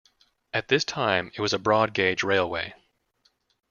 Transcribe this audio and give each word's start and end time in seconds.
At 0.51 0.67
this 0.67 0.83
time 0.83 1.31
it 1.35 1.41
was 1.41 1.53
a 1.53 1.59
broad 1.59 1.93
gauge 1.93 2.23
railway. 2.23 2.73